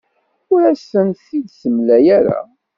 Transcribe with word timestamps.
Ur 0.53 0.61
as-tent-id-temla 0.71 1.97
ara. 2.17 2.39